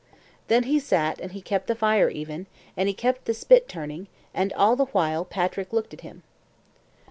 Then 0.47 0.63
he 0.63 0.79
sat 0.79 1.19
and 1.21 1.31
he 1.31 1.41
kept 1.43 1.67
the 1.67 1.75
fire 1.75 2.09
even, 2.09 2.47
and 2.75 2.87
he 2.89 2.93
kept 2.95 3.25
the 3.25 3.35
spit 3.35 3.69
turning, 3.69 4.07
and 4.33 4.51
all 4.53 4.75
the 4.75 4.85
while 4.85 5.23
Patrick 5.23 5.71
looked 5.71 5.93
at 5.93 6.01
him. 6.01 6.23